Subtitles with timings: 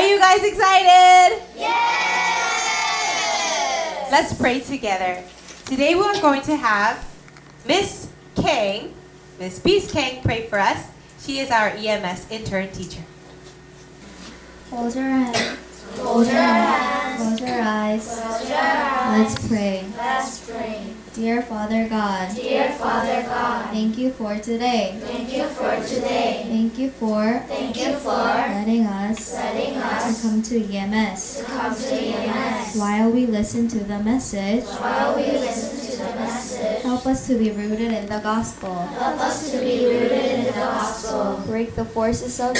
[0.00, 1.42] Are you guys excited?
[1.54, 1.68] Yes!
[4.10, 5.22] Let's pray together.
[5.66, 7.06] Today we're going to have
[7.66, 8.94] Miss Kang,
[9.38, 10.86] Miss Peace Kang, pray for us.
[11.20, 13.02] She is our EMS intern teacher.
[14.70, 15.58] Hold your head.
[15.98, 17.20] Hold your hands.
[17.20, 18.06] Close your eyes.
[18.22, 19.18] Close your eyes.
[19.18, 19.84] Let's pray.
[19.98, 20.94] Let's pray.
[21.12, 24.94] Dear Father God, Dear Father God, thank you for today.
[25.02, 26.46] thank you for today.
[26.46, 31.42] Thank you for Thank you for letting us letting to us come to EMS.
[31.46, 32.76] come to EMS.
[32.78, 37.34] While we listen to the message, While we listen to the message, help us to
[37.34, 38.74] be rooted in the gospel.
[38.94, 41.42] help us to be rooted in the gospel.
[41.46, 42.54] Break the forces of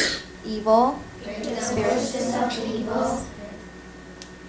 [0.44, 3.22] evil Break the forces of evil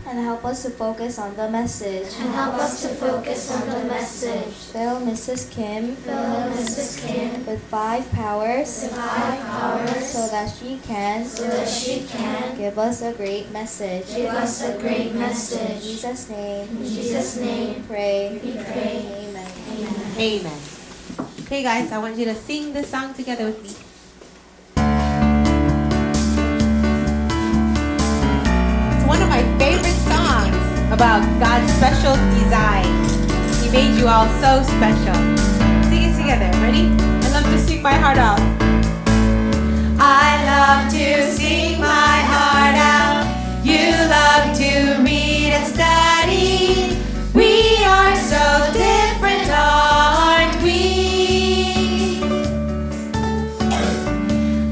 [0.07, 2.07] and help us to focus on the message.
[2.19, 4.53] and help us to focus on the message.
[4.73, 5.49] Fill Mrs.
[5.51, 6.15] Kim Fill
[6.51, 7.05] Mrs.
[7.05, 12.57] Kim with five powers with five powers so that she can so that she can
[12.57, 14.07] give us a great message.
[14.15, 15.81] give us a great In message.
[15.83, 18.39] Jesus' name, In Jesus' name, pray.
[18.43, 19.27] we pray.
[19.29, 19.51] Amen.
[19.69, 20.17] Amen.
[20.17, 20.59] Amen.
[21.45, 23.90] Okay, guys, I want you to sing this song together with me.
[31.01, 32.85] About God's special design.
[33.59, 35.17] He made you all so special.
[35.89, 36.51] Sing it together.
[36.61, 36.93] Ready?
[37.25, 38.39] I love to sing my heart out.
[39.97, 43.25] I love to sing my heart out.
[43.65, 47.01] You love to read and study.
[47.33, 52.21] We are so different, aren't we?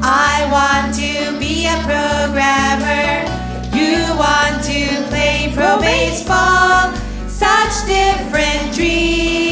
[0.03, 3.25] I want to be a programmer.
[3.73, 4.58] You want
[5.59, 6.93] to play pro baseball.
[7.27, 9.48] Such different dreams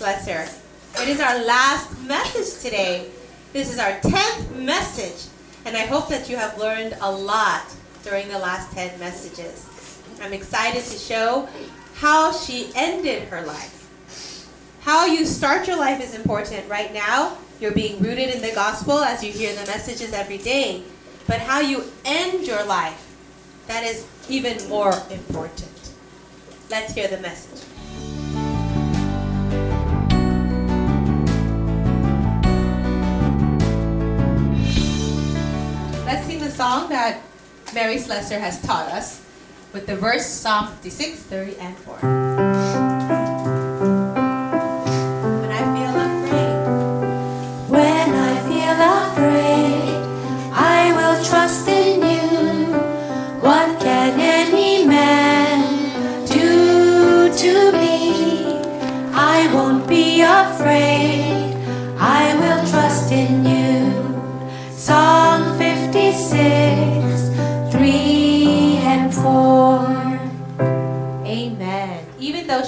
[0.00, 0.48] Slessor.
[1.02, 3.10] It is our last message today.
[3.52, 5.30] This is our 10th message,
[5.66, 7.66] and I hope that you have learned a lot
[8.02, 9.68] during the last 10 messages.
[10.22, 11.50] I'm excited to show
[11.96, 14.40] how she ended her life.
[14.80, 16.66] How you start your life is important.
[16.66, 20.82] Right now, you're being rooted in the gospel as you hear the messages every day.
[21.26, 23.06] But how you end your life,
[23.66, 25.92] that is even more important.
[26.70, 27.69] Let's hear the message.
[36.60, 37.22] Song that
[37.72, 39.24] Mary Slessor has taught us
[39.72, 41.96] with the verse Psalm 56, 30, and 4.
[45.40, 45.50] When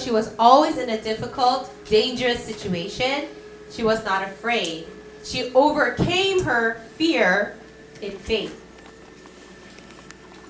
[0.03, 3.29] she was always in a difficult, dangerous situation,
[3.71, 4.87] she was not afraid.
[5.25, 7.57] She overcame her fear
[8.01, 8.59] in faith.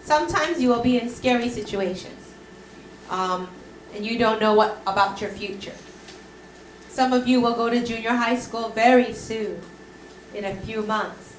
[0.03, 2.33] Sometimes you will be in scary situations,
[3.11, 3.49] um,
[3.95, 5.75] and you don't know what about your future.
[6.89, 9.61] Some of you will go to junior high school very soon,
[10.35, 11.37] in a few months.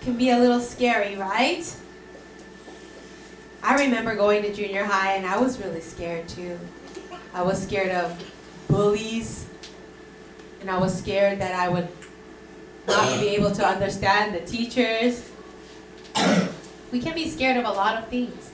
[0.00, 1.64] It can be a little scary, right?
[3.62, 6.58] I remember going to junior high and I was really scared too.
[7.36, 8.32] I was scared of
[8.66, 9.44] bullies
[10.62, 11.86] and I was scared that I would
[12.88, 15.30] not be able to understand the teachers.
[16.92, 18.50] we can be scared of a lot of things.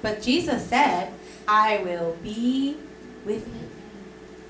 [0.00, 1.12] But Jesus said,
[1.46, 2.78] I will be
[3.26, 3.68] with you.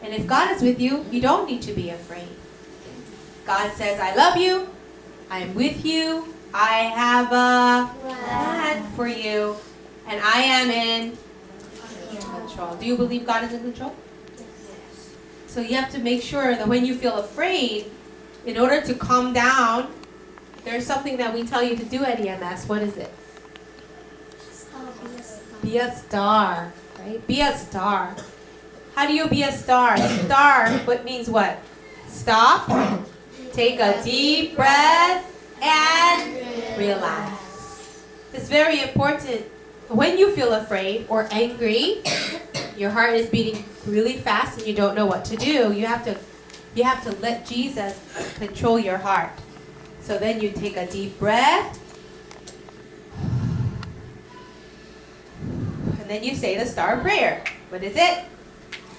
[0.00, 2.29] And if God is with you, you don't need to be afraid.
[3.44, 4.69] God says, I love you.
[5.31, 6.32] I'm with you.
[6.55, 9.56] I have a plan for you.
[10.06, 11.19] And I am in
[12.54, 12.76] control.
[12.76, 13.94] Do you believe God is in control?
[14.36, 15.14] Yes.
[15.46, 17.90] So you have to make sure that when you feel afraid,
[18.46, 19.92] in order to calm down,
[20.64, 22.66] there's something that we tell you to do at EMS.
[22.68, 23.12] What is it?
[25.62, 27.26] Be a star, right?
[27.26, 28.14] Be a star.
[28.94, 29.96] How do you be a star?
[29.96, 31.58] Star, what means what?
[32.06, 32.68] Stop,
[33.52, 35.24] take a deep breath,
[35.62, 38.02] and relax.
[38.32, 39.46] It's very important.
[39.88, 42.02] When you feel afraid or angry,
[42.76, 45.72] your heart is beating really fast and you don't know what to do.
[45.72, 46.16] You have to
[46.75, 47.98] you have to let Jesus
[48.36, 49.31] control your heart.
[50.00, 51.78] So then you take a deep breath.
[56.00, 57.44] And then you say the star prayer.
[57.69, 58.25] What is it?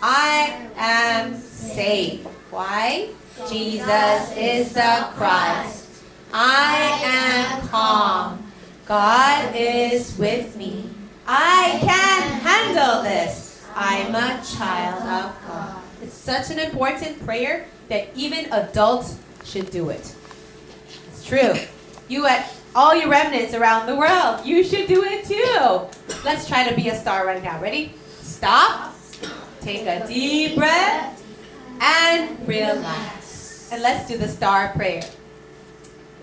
[0.02, 2.26] I am safe.
[2.50, 3.10] Why?
[3.50, 5.90] Jesus is the Christ.
[6.34, 8.45] I am calm.
[8.86, 10.90] God is with me.
[11.26, 13.66] I can handle this.
[13.74, 15.82] I'm a child of God.
[16.04, 20.16] It's such an important prayer that even adults should do it.
[21.08, 21.54] It's true.
[22.08, 26.14] You at all your remnants around the world, you should do it too.
[26.24, 27.60] Let's try to be a star right now.
[27.60, 27.94] Ready?
[28.22, 28.94] Stop.
[29.62, 31.24] Take a deep breath
[31.82, 33.70] and relax.
[33.72, 35.04] And let's do the star prayer.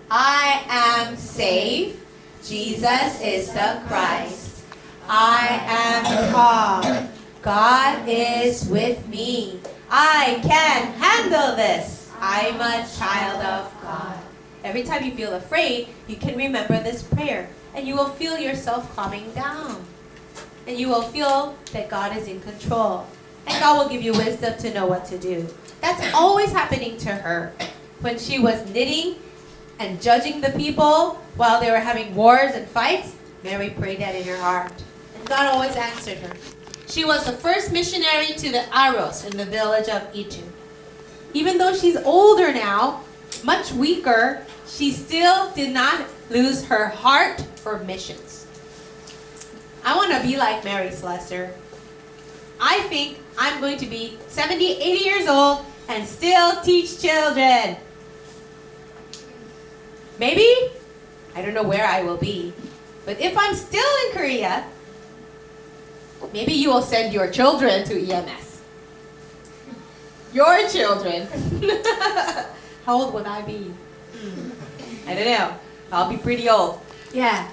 [0.08, 2.01] I am safe.
[2.44, 4.64] Jesus is the Christ.
[5.08, 7.08] I am calm.
[7.40, 9.60] God is with me.
[9.88, 12.10] I can handle this.
[12.20, 14.18] I'm a child of God.
[14.64, 18.92] Every time you feel afraid, you can remember this prayer and you will feel yourself
[18.96, 19.84] calming down.
[20.66, 23.06] And you will feel that God is in control.
[23.46, 25.46] And God will give you wisdom to know what to do.
[25.80, 27.52] That's always happening to her.
[28.00, 29.16] When she was knitting
[29.78, 34.24] and judging the people while they were having wars and fights, Mary prayed that in
[34.24, 34.72] her heart.
[35.16, 36.36] And God always answered her.
[36.86, 40.48] She was the first missionary to the Aros in the village of Egypt.
[41.32, 43.02] Even though she's older now,
[43.42, 48.46] much weaker, she still did not lose her heart for missions.
[49.84, 51.52] I want to be like Mary Slessor.
[52.60, 57.76] I think I'm going to be 70, 80 years old and still teach children.
[60.18, 60.70] Maybe?
[61.34, 62.52] I don't know where I will be.
[63.04, 64.64] But if I'm still in Korea,
[66.32, 68.62] maybe you will send your children to EMS.
[70.32, 71.26] Your children.
[72.86, 73.72] How old would I be?
[74.16, 74.50] Hmm.
[75.08, 75.56] I don't know.
[75.90, 76.80] I'll be pretty old.
[77.12, 77.50] Yeah.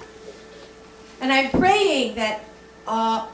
[1.20, 2.42] And I'm praying that
[2.86, 3.26] uh,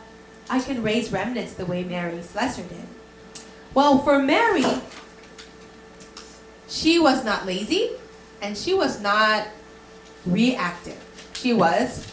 [0.50, 2.86] I can raise remnants the way Mary Slessor did.
[3.74, 4.64] Well, for Mary,
[6.68, 7.90] she was not lazy
[8.42, 9.46] and she was not
[10.26, 11.02] reactive.
[11.34, 12.12] She was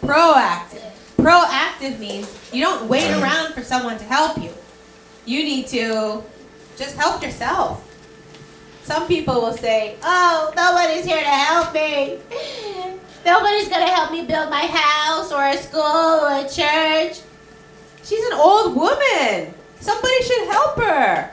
[0.00, 0.92] proactive.
[1.16, 4.52] Proactive means you don't wait around for someone to help you.
[5.24, 6.22] You need to
[6.76, 7.82] just help yourself.
[8.84, 12.18] Some people will say, Oh, nobody's here to help me.
[13.24, 17.20] Nobody's gonna help me build my house or a school or a church.
[18.04, 19.52] She's an old woman.
[19.80, 21.30] Somebody should help her.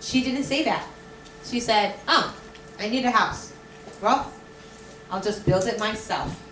[0.00, 0.86] She didn't say that.
[1.44, 2.32] She said, Oh,
[2.78, 3.52] I need a house.
[4.00, 4.32] Well,
[5.12, 6.42] I'll just build it myself.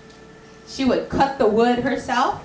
[0.68, 2.44] She would cut the wood herself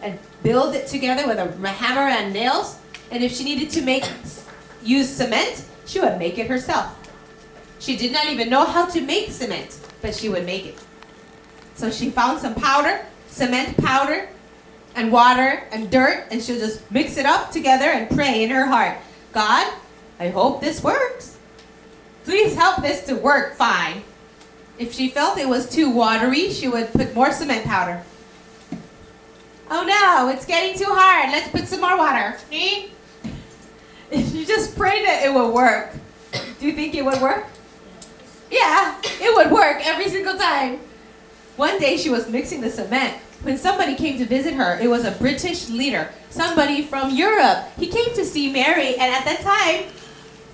[0.00, 2.78] and build it together with a hammer and nails.
[3.10, 4.04] And if she needed to make
[4.82, 6.96] use cement, she would make it herself.
[7.80, 10.78] She did not even know how to make cement, but she would make it.
[11.74, 14.28] So she found some powder, cement powder,
[14.94, 18.64] and water and dirt, and she'll just mix it up together and pray in her
[18.64, 18.96] heart
[19.36, 19.70] God,
[20.18, 21.36] I hope this works.
[22.24, 24.02] Please help this to work fine.
[24.78, 28.02] If she felt it was too watery, she would put more cement powder.
[29.70, 31.30] Oh no, it's getting too hard.
[31.30, 32.36] Let's put some more water.
[32.50, 32.92] She
[34.10, 35.92] just prayed that it would work.
[36.60, 37.46] Do you think it would work?
[38.50, 40.78] Yeah, it would work every single time.
[41.56, 43.14] One day she was mixing the cement.
[43.42, 47.66] When somebody came to visit her, it was a British leader, somebody from Europe.
[47.78, 49.90] He came to see Mary, and at that time,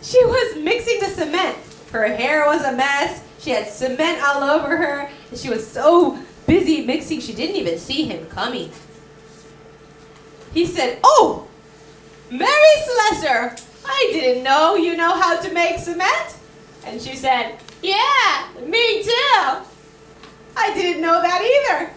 [0.00, 1.58] she was mixing the cement.
[1.90, 3.22] Her hair was a mess.
[3.42, 5.10] She had cement all over her.
[5.30, 8.70] And she was so busy mixing, she didn't even see him coming.
[10.54, 11.48] He said, Oh,
[12.30, 12.50] Mary
[12.84, 16.36] Slessor, I didn't know you know how to make cement.
[16.84, 19.10] And she said, Yeah, me too.
[20.56, 21.90] I didn't know that either.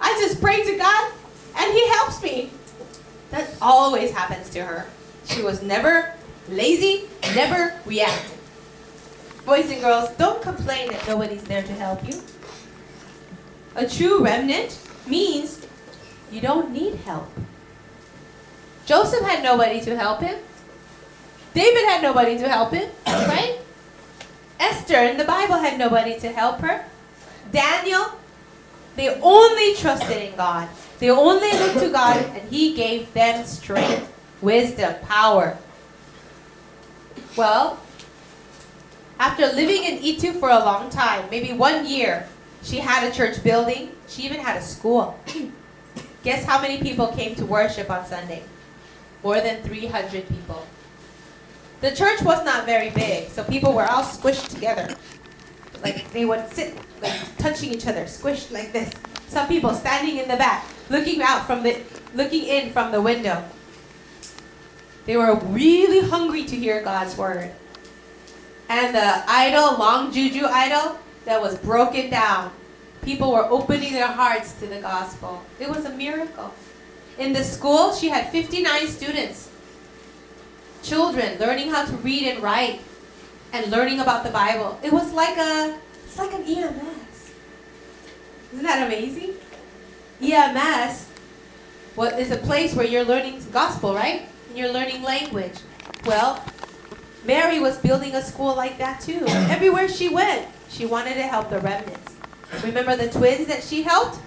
[0.00, 1.12] I just pray to God
[1.58, 2.50] and He helps me.
[3.30, 4.86] That always happens to her.
[5.26, 6.12] She was never
[6.48, 7.04] lazy,
[7.34, 8.35] never reactive.
[9.46, 12.20] Boys and girls, don't complain that nobody's there to help you.
[13.76, 14.76] A true remnant
[15.06, 15.64] means
[16.32, 17.28] you don't need help.
[18.86, 20.36] Joseph had nobody to help him.
[21.54, 23.58] David had nobody to help him, right?
[24.58, 26.84] Esther in the Bible had nobody to help her.
[27.52, 28.06] Daniel,
[28.96, 30.68] they only trusted in God.
[30.98, 35.56] They only looked to God, and He gave them strength, wisdom, power.
[37.36, 37.78] Well,
[39.18, 42.28] after living in Itu for a long time, maybe one year,
[42.62, 43.92] she had a church building.
[44.08, 45.18] She even had a school.
[46.22, 48.42] Guess how many people came to worship on Sunday?
[49.22, 50.66] More than 300 people.
[51.80, 54.96] The church was not very big, so people were all squished together.
[55.82, 58.90] Like they would sit, like touching each other, squished like this.
[59.28, 61.82] Some people standing in the back, looking out from the,
[62.14, 63.44] looking in from the window.
[65.04, 67.52] They were really hungry to hear God's word.
[68.68, 72.52] And the idol, long juju idol, that was broken down.
[73.02, 75.42] People were opening their hearts to the gospel.
[75.60, 76.52] It was a miracle.
[77.18, 79.50] In the school, she had 59 students.
[80.82, 82.80] Children learning how to read and write
[83.52, 84.78] and learning about the Bible.
[84.82, 87.32] It was like a it's like an EMS.
[88.52, 89.34] Isn't that amazing?
[90.20, 91.06] EMS
[91.96, 94.28] what is a place where you're learning gospel, right?
[94.48, 95.54] And you're learning language.
[96.04, 96.44] Well,
[97.26, 99.24] Mary was building a school like that too.
[99.26, 102.14] Everywhere she went, she wanted to help the remnants.
[102.62, 104.18] Remember the twins that she helped?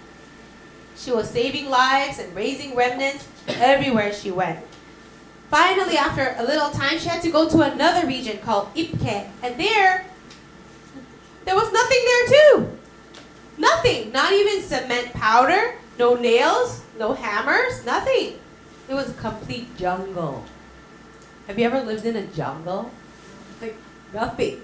[0.95, 4.59] She was saving lives and raising remnants everywhere she went.
[5.49, 9.29] Finally, after a little time, she had to go to another region called Ikpe.
[9.41, 10.05] And there,
[11.45, 12.77] there was nothing there too.
[13.57, 14.11] Nothing.
[14.11, 18.37] Not even cement powder, no nails, no hammers, nothing.
[18.89, 20.43] It was a complete jungle.
[21.49, 22.91] Have you ever lived in a jungle?
[23.59, 23.75] Like,
[24.13, 24.61] nothing.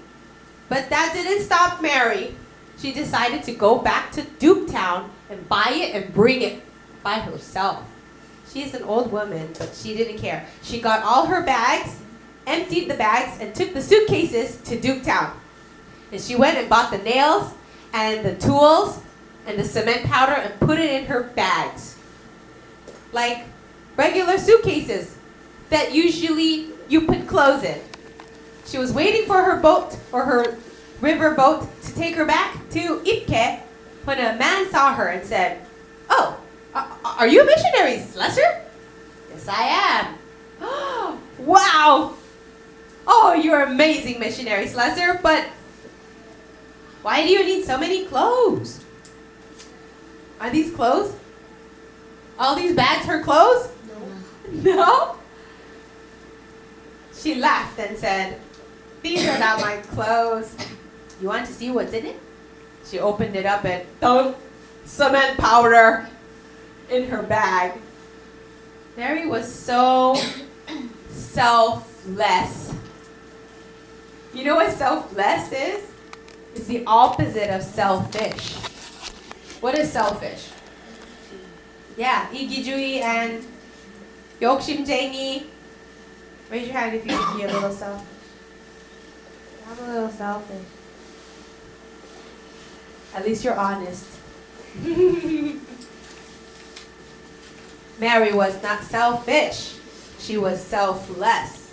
[0.68, 2.36] But that didn't stop Mary.
[2.78, 6.62] She decided to go back to Duketown and buy it and bring it
[7.02, 7.82] by herself.
[8.52, 10.46] She's an old woman, but she didn't care.
[10.62, 11.98] She got all her bags,
[12.46, 15.32] emptied the bags, and took the suitcases to Duketown.
[16.12, 17.52] And she went and bought the nails
[17.94, 19.00] and the tools
[19.48, 21.98] and the cement powder and put it in her bags.
[23.12, 23.42] Like
[23.96, 25.18] regular suitcases
[25.70, 27.80] that usually you put clothes in.
[28.66, 30.58] She was waiting for her boat or her
[31.00, 33.60] river boat to take her back to Ikpe
[34.04, 35.60] when a man saw her and said,
[36.10, 36.38] Oh,
[37.04, 38.62] are you a missionary, Slessor?
[39.30, 40.16] Yes, I
[40.60, 41.18] am.
[41.38, 42.14] wow!
[43.06, 45.44] Oh, you're amazing, missionary Slessor, but
[47.02, 48.84] why do you need so many clothes?
[50.40, 51.14] Are these clothes?
[52.38, 53.70] All these bags her clothes?
[54.52, 54.74] No.
[54.76, 55.15] No?
[57.15, 58.39] She laughed and said,
[59.01, 60.55] These are not my clothes.
[61.21, 62.19] You want to see what's in it?
[62.85, 64.37] She opened it up and, thump,
[64.85, 66.07] cement powder
[66.89, 67.79] in her bag.
[68.97, 70.15] Mary was so
[71.09, 72.73] selfless.
[74.33, 75.91] You know what selfless is?
[76.55, 78.55] It's the opposite of selfish.
[79.61, 80.49] What is selfish?
[81.97, 83.45] Yeah, 이기주의 and
[84.41, 85.45] 욕심쟁이.
[86.50, 88.06] Raise your hand if you can be a little selfish.
[89.68, 90.62] I'm a little selfish.
[93.14, 94.06] At least you're honest.
[97.98, 99.74] Mary was not selfish.
[100.18, 101.72] She was selfless.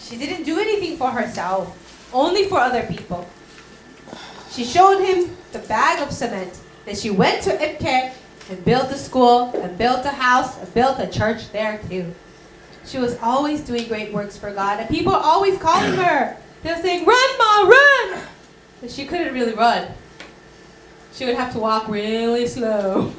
[0.00, 1.76] She didn't do anything for herself,
[2.12, 3.28] only for other people.
[4.50, 6.58] She showed him the bag of cement.
[6.86, 8.12] Then she went to Ikpe
[8.48, 12.14] and built a school and built a house and built a church there too.
[12.86, 16.36] She was always doing great works for God, and people are always calling her.
[16.62, 18.20] They were saying, Run, Ma, run!
[18.80, 19.88] But she couldn't really run.
[21.12, 23.12] She would have to walk really slow.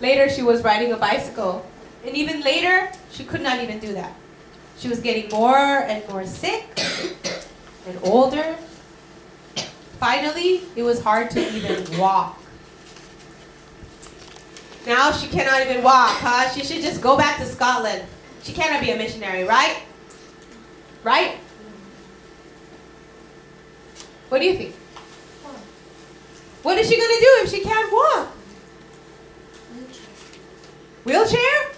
[0.00, 1.64] Later, she was riding a bicycle.
[2.04, 4.12] And even later, she could not even do that.
[4.78, 6.64] She was getting more and more sick
[7.86, 8.56] and older.
[9.98, 12.40] Finally, it was hard to even walk.
[14.86, 16.50] Now she cannot even walk, huh?
[16.50, 18.02] She should just go back to Scotland.
[18.42, 19.82] She cannot be a missionary, right?
[21.04, 21.36] Right?
[24.28, 24.74] What do you think?
[26.62, 28.28] What is she going to do if she can't walk?
[31.04, 31.70] Wheelchair?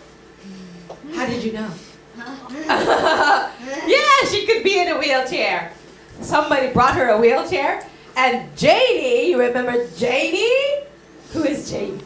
[1.15, 1.71] How did you know?
[2.17, 3.51] yeah,
[4.29, 5.73] she could be in a wheelchair.
[6.21, 7.87] Somebody brought her a wheelchair.
[8.17, 10.85] And Janie, you remember Janie?
[11.33, 11.99] Who is Janie?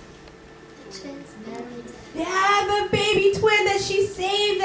[2.17, 4.65] Yeah, the baby twin that she saved.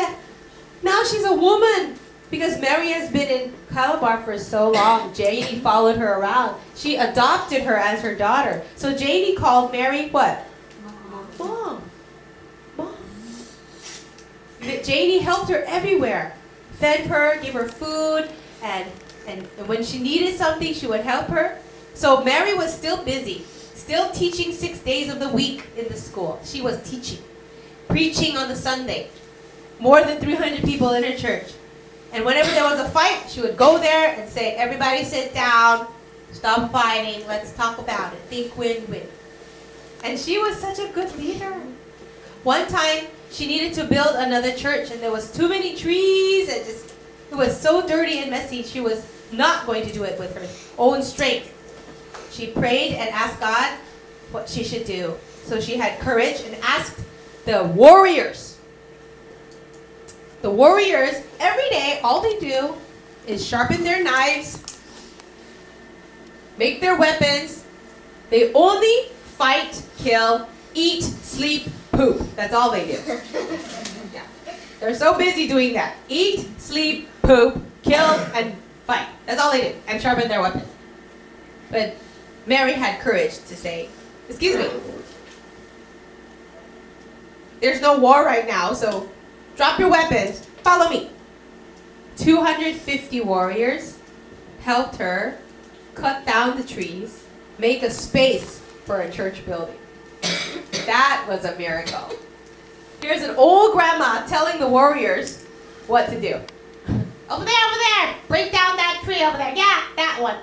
[0.83, 1.97] Now she's a woman.
[2.29, 6.55] Because Mary has been in Calabar for so long, Janie followed her around.
[6.75, 8.63] She adopted her as her daughter.
[8.77, 10.47] So Janie called Mary what?
[11.37, 11.81] Mom.
[12.77, 12.93] Mom.
[14.61, 16.33] But Janie helped her everywhere.
[16.73, 18.29] Fed her, gave her food,
[18.63, 18.87] and,
[19.27, 21.57] and when she needed something, she would help her.
[21.95, 26.39] So Mary was still busy, still teaching six days of the week in the school.
[26.45, 27.19] She was teaching,
[27.91, 29.09] preaching on the Sunday.
[29.79, 31.51] More than 300 people in her church.
[32.13, 35.87] And whenever there was a fight, she would go there and say, Everybody sit down,
[36.31, 38.19] stop fighting, let's talk about it.
[38.29, 39.07] Think win win.
[40.03, 41.53] And she was such a good leader.
[42.43, 46.65] One time, she needed to build another church, and there was too many trees, and
[46.65, 46.93] just
[47.31, 48.63] it was so dirty and messy.
[48.63, 51.47] She was not going to do it with her own strength.
[52.31, 53.77] She prayed and asked God
[54.31, 55.15] what she should do.
[55.45, 56.99] So she had courage and asked
[57.45, 58.57] the warriors.
[60.41, 62.73] The warriors, every day, all they do
[63.27, 64.59] is sharpen their knives,
[66.57, 67.63] make their weapons.
[68.29, 72.35] They only fight, kill, eat, sleep, poop.
[72.35, 73.19] That's all they do.
[74.13, 74.23] Yeah.
[74.79, 75.95] They're so busy doing that.
[76.09, 79.07] Eat, sleep, poop, kill, and fight.
[79.25, 79.75] That's all they do.
[79.87, 80.67] And sharpen their weapons.
[81.69, 81.95] But
[82.45, 83.87] Mary had courage to say,
[84.27, 84.69] Excuse me.
[87.61, 89.09] There's no war right now, so
[89.55, 90.45] drop your weapons.
[90.63, 91.09] Follow me.
[92.17, 93.99] 250 warriors
[94.61, 95.37] helped her
[95.95, 97.23] cut down the trees,
[97.59, 99.77] make a space for a church building.
[100.85, 102.15] that was a miracle.
[103.01, 105.45] Here's an old grandma telling the warriors
[105.87, 106.35] what to do.
[106.35, 109.53] Over there, over there, break down that tree over there.
[109.55, 110.37] Yeah, that one.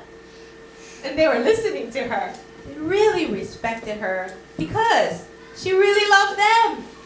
[1.05, 2.35] And they were listening to her.
[2.67, 5.27] They really respected her because
[5.57, 6.98] she really loved them.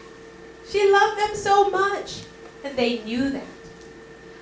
[0.73, 2.23] She loved them so much,
[2.65, 3.45] and they knew that.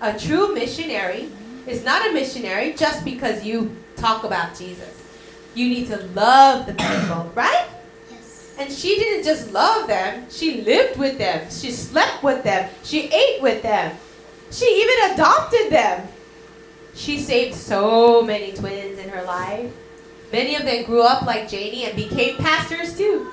[0.00, 1.28] A true missionary
[1.66, 5.02] is not a missionary just because you talk about Jesus.
[5.56, 7.66] You need to love the people, right?
[8.12, 8.54] Yes.
[8.60, 11.50] And she didn't just love them, she lived with them.
[11.50, 12.70] She slept with them.
[12.84, 13.96] She ate with them.
[14.52, 16.06] She even adopted them.
[16.94, 19.72] She saved so many twins in her life.
[20.32, 23.32] Many of them grew up like Janie and became pastors too.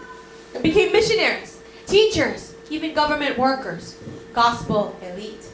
[0.55, 3.97] And became missionaries, teachers, even government workers,
[4.34, 5.45] gospel elite.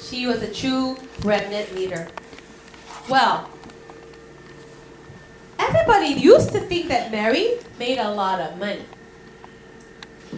[0.00, 2.08] She was a true remnant leader.
[3.08, 3.48] Well,
[5.58, 8.84] everybody used to think that Mary made a lot of money.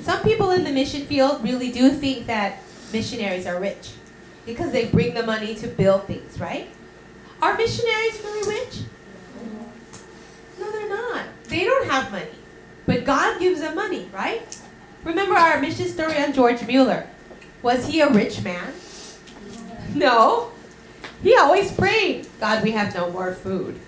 [0.03, 3.93] Some people in the mission field really do think that missionaries are rich
[4.47, 6.69] because they bring the money to build things, right?
[7.43, 8.81] Are missionaries really rich?
[10.59, 11.27] No, they're not.
[11.45, 12.27] They don't have money.
[12.87, 14.58] But God gives them money, right?
[15.05, 17.07] Remember our mission story on George Mueller.
[17.63, 18.73] Was he a rich man?
[19.95, 20.53] No.
[21.23, 23.79] He always prayed, God, we have no more food.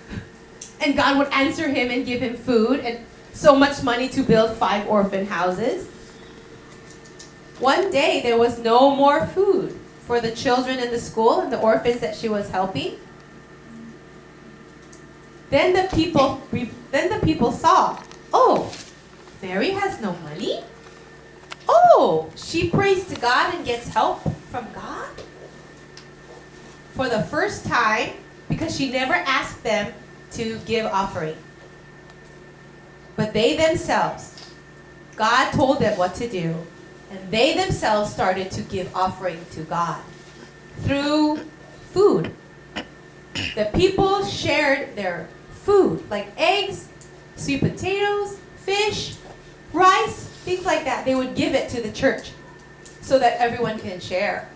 [0.80, 4.56] And God would answer him and give him food and so much money to build
[4.56, 5.86] five orphan houses.
[7.58, 11.60] One day there was no more food for the children in the school and the
[11.60, 12.96] orphans that she was helping.
[15.50, 16.42] Then the people
[16.90, 18.72] then the people saw Oh,
[19.42, 20.62] Mary has no money?
[21.72, 25.08] Oh, she prays to God and gets help from God?
[26.94, 28.10] For the first time,
[28.48, 29.92] because she never asked them
[30.32, 31.36] to give offering.
[33.14, 34.50] But they themselves,
[35.14, 36.56] God told them what to do,
[37.12, 40.00] and they themselves started to give offering to God
[40.80, 41.38] through
[41.92, 42.34] food.
[43.54, 46.88] The people shared their food, like eggs,
[47.36, 49.16] sweet potatoes, fish,
[49.72, 51.04] rice, things like that.
[51.04, 52.32] They would give it to the church
[53.00, 54.48] so that everyone can share.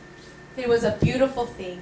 [0.57, 1.81] It was a beautiful thing.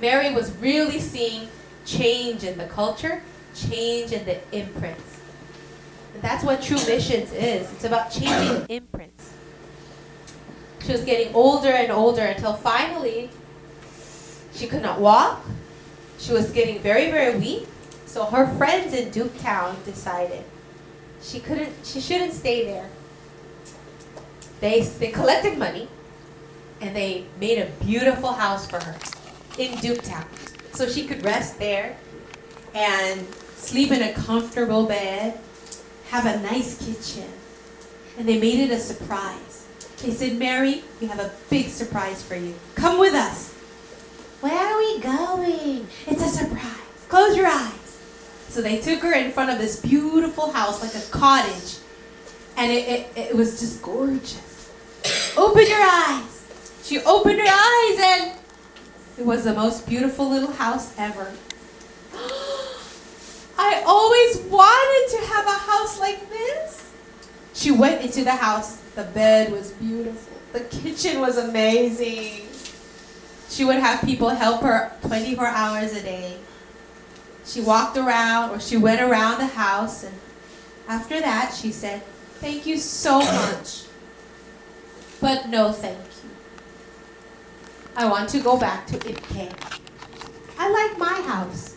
[0.00, 1.48] Mary was really seeing
[1.84, 3.22] change in the culture,
[3.54, 5.20] change in the imprints.
[6.14, 7.70] And that's what true missions is.
[7.72, 9.34] It's about changing imprints.
[10.84, 13.30] She was getting older and older until finally
[14.54, 15.44] she could not walk.
[16.18, 17.68] She was getting very, very weak.
[18.06, 20.44] So her friends in Duketown decided
[21.22, 22.88] she couldn't she shouldn't stay there.
[24.60, 25.88] They they collected money
[26.80, 28.96] and they made a beautiful house for her
[29.58, 30.26] in Duketown.
[30.74, 31.96] So she could rest there
[32.74, 35.38] and sleep in a comfortable bed,
[36.08, 37.30] have a nice kitchen.
[38.18, 39.66] And they made it a surprise.
[40.02, 42.54] They said, Mary, we have a big surprise for you.
[42.74, 43.52] Come with us.
[44.40, 45.86] Where are we going?
[46.06, 47.06] It's a surprise.
[47.08, 47.79] Close your eyes.
[48.50, 51.76] So they took her in front of this beautiful house, like a cottage.
[52.56, 54.72] And it, it, it was just gorgeous.
[55.36, 56.80] Open your eyes.
[56.82, 58.38] She opened her eyes and
[59.18, 61.32] it was the most beautiful little house ever.
[63.56, 66.92] I always wanted to have a house like this.
[67.54, 68.78] She went into the house.
[68.96, 70.36] The bed was beautiful.
[70.52, 72.48] The kitchen was amazing.
[73.48, 76.39] She would have people help her 24 hours a day.
[77.44, 80.14] She walked around or she went around the house and
[80.88, 82.02] after that she said,
[82.40, 83.84] Thank you so much.
[85.20, 86.30] But no thank you.
[87.96, 89.52] I want to go back to Ikpe.
[90.58, 91.76] I like my house.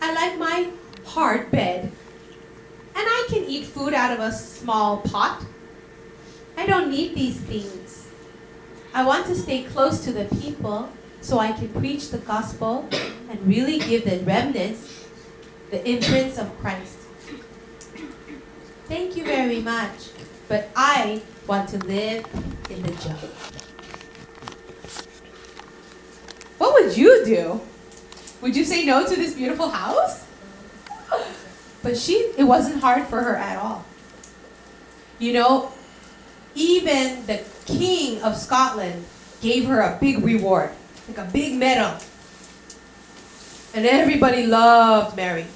[0.00, 0.70] I like my
[1.04, 1.92] hard bed.
[2.94, 5.44] And I can eat food out of a small pot.
[6.56, 8.08] I don't need these things.
[8.94, 10.90] I want to stay close to the people
[11.22, 12.86] so I can preach the gospel
[13.30, 15.06] and really give the remnants
[15.70, 16.98] the imprints of Christ.
[18.86, 20.10] Thank you very much,
[20.48, 22.26] but I want to live
[22.68, 23.30] in the jungle.
[26.58, 27.60] What would you do?
[28.42, 30.26] Would you say no to this beautiful house?
[31.82, 33.84] But she, it wasn't hard for her at all.
[35.18, 35.72] You know,
[36.54, 39.04] even the king of Scotland
[39.40, 40.70] gave her a big reward,
[41.08, 41.98] like a big medal.
[43.74, 45.46] And everybody loved Mary.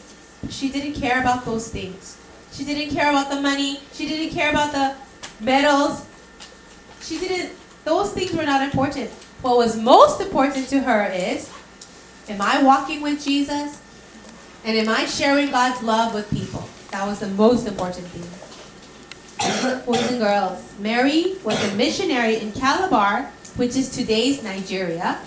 [0.48, 2.16] She didn't care about those things.
[2.52, 3.80] She didn't care about the money.
[3.92, 4.94] She didn't care about the
[5.44, 6.06] medals.
[7.02, 7.52] She didn't,
[7.84, 9.10] those things were not important.
[9.42, 11.52] What was most important to her is,
[12.28, 13.80] am I walking with Jesus?
[14.64, 16.68] And am I sharing God's love with people?
[16.90, 18.24] That was the most important thing.
[19.86, 25.18] Boys and girls, Mary was a missionary in Calabar, which is today's Nigeria,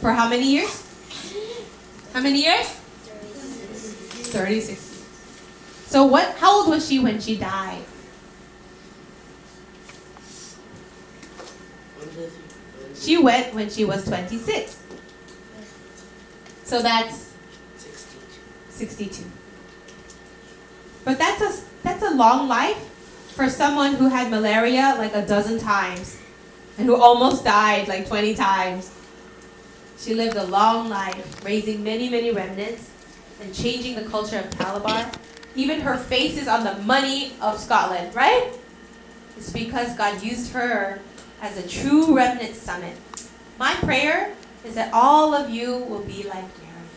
[0.00, 0.82] for how many years?
[2.12, 2.66] How many years?
[4.32, 4.88] 36 years.
[5.86, 7.84] So what how old was she when she died?
[12.98, 14.78] She went when she was 26.
[16.64, 17.32] So that's
[18.70, 19.24] 62.
[21.04, 22.78] But that's a that's a long life
[23.34, 26.18] for someone who had malaria like a dozen times
[26.78, 28.90] and who almost died like 20 times.
[30.02, 32.90] She lived a long life, raising many, many remnants
[33.40, 35.08] and changing the culture of Calabar.
[35.54, 38.52] Even her face is on the money of Scotland, right?
[39.36, 41.00] It's because God used her
[41.40, 42.96] as a true remnant summit.
[43.60, 44.34] My prayer
[44.64, 46.88] is that all of you will be like Mary.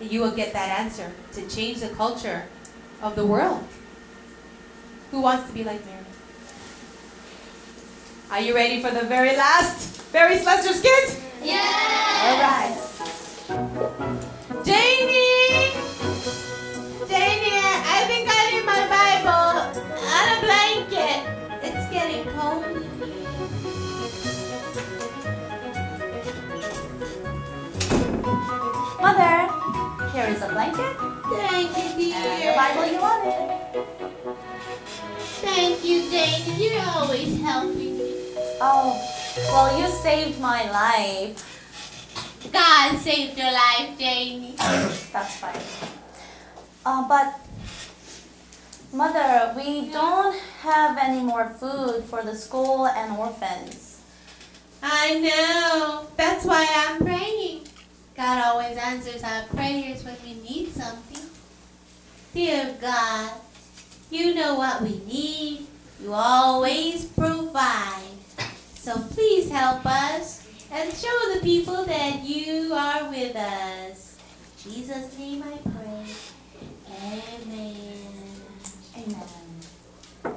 [0.00, 2.46] And you will get that answer to change the culture
[3.00, 3.64] of the world.
[5.12, 6.04] Who wants to be like Mary?
[8.32, 11.22] Are you ready for the very last Mary Slessor skit?
[11.44, 12.22] Yeah.
[12.24, 12.76] All right.
[14.64, 15.74] Janie!
[17.08, 19.56] Janie, I think I need my Bible
[19.98, 21.20] and a blanket.
[21.62, 22.62] It's getting cold.
[29.00, 29.36] Mother,
[30.12, 30.96] here is a blanket
[31.34, 32.54] Thank you, and the.
[32.56, 33.86] Bible you wanted.
[35.42, 36.70] Thank you, Janie.
[36.70, 38.14] You're always helping me.
[38.60, 41.48] Oh, well, you saved my life.
[42.52, 44.54] God saved your life, Jamie.
[44.58, 45.60] That's fine.
[46.84, 47.40] Uh, but
[48.92, 54.02] Mother, we don't have any more food for the school and orphans.
[54.82, 56.06] I know.
[56.16, 57.68] That's why I'm praying.
[58.14, 61.24] God always answers our prayers when we need something.
[62.34, 63.32] Dear God,
[64.10, 65.66] you know what we need.
[66.02, 68.11] You always provide.
[68.82, 74.18] So please help us and show the people that you are with us.
[74.64, 76.04] In Jesus' name I pray.
[77.46, 77.76] Amen.
[78.96, 80.34] Amen.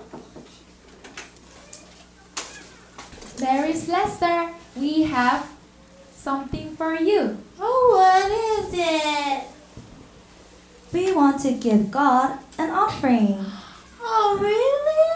[3.42, 5.50] Mary Slessor, we have
[6.14, 7.40] something for you.
[7.60, 9.44] Oh, what is it?
[10.94, 13.44] We want to give God an offering.
[14.08, 15.15] Oh, really?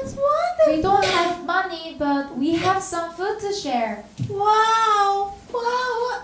[0.00, 0.76] That's wonderful.
[0.76, 4.04] We don't have money, but we have some food to share.
[4.28, 5.34] Wow!
[5.52, 6.22] Wow!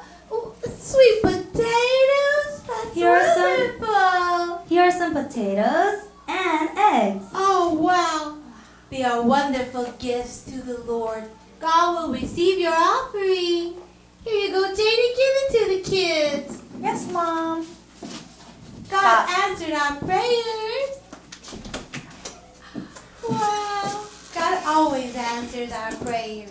[0.79, 2.63] Sweet potatoes?
[2.67, 4.65] That's Here are some- wonderful!
[4.69, 7.25] Here are some potatoes and eggs.
[7.35, 8.37] Oh, wow!
[8.91, 11.25] They are wonderful gifts to the Lord.
[11.61, 13.75] God will receive your offering.
[14.25, 15.15] Here you go, Janie.
[15.21, 16.63] Give it to the kids.
[16.81, 17.67] Yes, Mom.
[18.91, 19.51] God God.
[19.51, 20.99] answered our prayers.
[23.35, 24.07] Wow!
[24.35, 26.51] God always answers our prayers.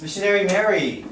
[0.00, 1.06] Missionary Mary,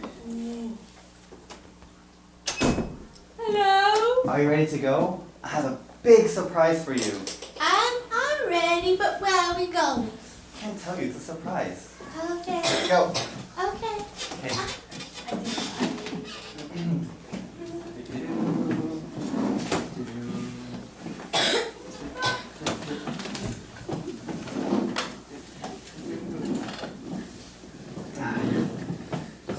[3.38, 4.22] Hello?
[4.30, 5.24] are you ready to go?
[5.42, 7.12] I have a big surprise for you.
[7.60, 10.10] I'm, I'm ready, but where are we going?
[10.10, 11.94] I can't tell you, it's a surprise.
[12.32, 12.62] Okay.
[12.88, 13.10] Go.
[13.58, 13.96] Okay.
[14.44, 14.54] Okay.
[14.54, 14.68] Uh,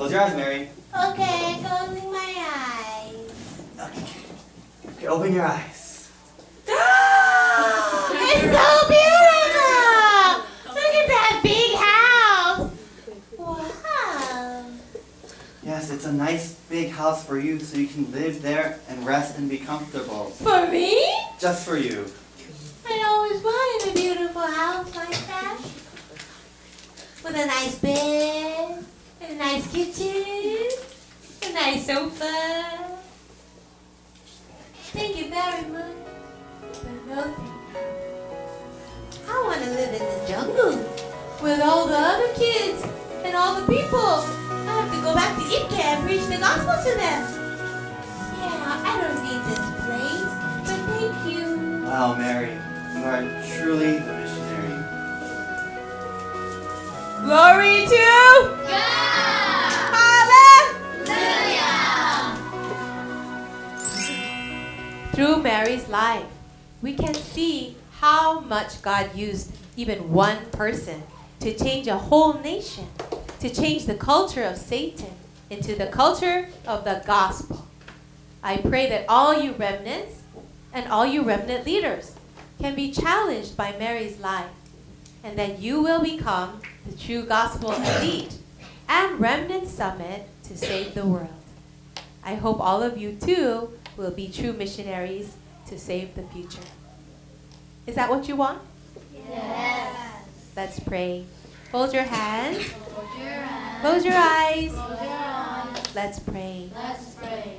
[0.04, 0.70] Close your eyes, Mary.
[1.12, 3.32] Okay, closing my eyes.
[3.80, 4.20] Okay.
[4.90, 6.12] Okay, open your eyes.
[6.68, 9.64] it's so beautiful!
[10.76, 12.70] Look at that big house!
[13.38, 14.66] Wow!
[15.64, 19.38] Yes, it's a nice big house for you so you can live there and rest
[19.38, 20.32] and be comfortable.
[20.32, 21.02] For me?
[21.40, 22.06] Just for you.
[22.86, 25.62] I always wanted a beautiful house like that.
[27.24, 28.53] With a nice bed, and a
[29.44, 30.70] nice kitchen,
[31.44, 32.32] a nice sofa.
[34.94, 35.98] Thank you very much.
[36.62, 37.82] But no thank you.
[39.28, 40.76] I want to live in the jungle
[41.42, 42.88] with all the other kids
[43.26, 44.00] and all the people.
[44.00, 47.22] I have to go back to Ikpe and preach the gospel to them.
[48.40, 50.32] Yeah, I don't need this place,
[50.68, 51.84] but thank you.
[51.84, 52.56] Wow, Mary,
[52.96, 54.80] you are truly the missionary.
[57.26, 58.23] Glory to
[65.14, 66.26] Through Mary's life,
[66.82, 71.04] we can see how much God used even one person
[71.40, 72.88] to change a whole nation,
[73.40, 75.12] to change the culture of Satan
[75.52, 77.68] into the culture of the gospel.
[78.42, 80.24] I pray that all you remnants
[80.74, 82.16] and all you remnant leaders
[82.60, 84.50] can be challenged by Mary's life
[85.24, 88.36] and that you will become the true gospel elite
[88.90, 91.30] and remnant summit to save the world.
[92.24, 95.36] I hope all of you too will be true missionaries
[95.68, 96.68] to save the future.
[97.86, 98.62] Is that what you want?
[99.30, 100.26] Yes.
[100.56, 101.26] Let's pray.
[101.72, 102.64] Hold your hands.
[102.64, 103.82] Fold your, hands.
[103.82, 104.72] Close your eyes.
[104.72, 105.96] Close your eyes.
[105.96, 106.70] Let's pray.
[106.76, 107.58] Let's pray.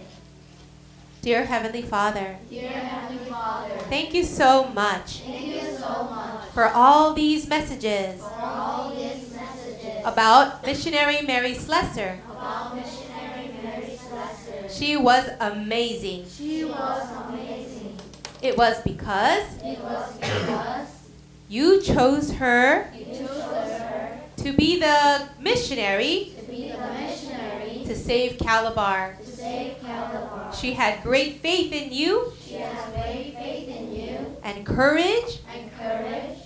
[1.23, 6.69] Dear Heavenly Father, Dear Heavenly Father, thank you so much thank you so much for
[6.69, 12.21] all these messages for all these messages about missionary Mary Slessor.
[12.31, 13.04] about missionary Mary Slessor.
[14.77, 16.25] She was amazing.
[16.29, 17.97] She was amazing.
[18.43, 20.89] It was because It was because
[21.49, 27.95] you chose her you chose her to be the missionary to be the missionary to
[27.95, 29.17] save Calabar.
[29.25, 30.53] to save Calabar.
[30.55, 35.71] She had great faith in you She has great faith in you and courage and
[35.79, 36.39] courage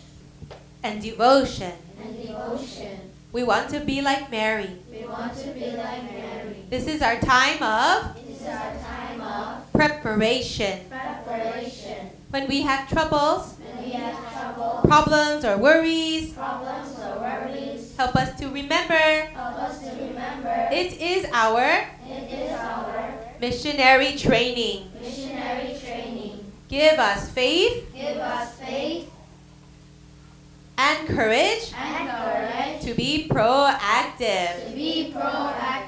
[0.83, 1.73] and devotion.
[2.03, 2.99] and devotion.
[3.33, 4.71] We want to be like Mary.
[4.91, 6.38] We want to be like Mary.
[6.69, 10.81] This is our time of This is our time of preparation.
[10.91, 12.11] preparation.
[12.31, 18.15] When we have troubles, When we have trouble, problems, or worries, problems, or worries, help
[18.17, 18.95] us to remember
[19.33, 21.65] help us to remember it is our
[22.05, 24.93] it is our missionary training.
[25.01, 26.53] missionary training.
[26.69, 29.09] Give us faith Give us faith
[30.77, 35.88] and courage and courage to be proactive, to be proactive,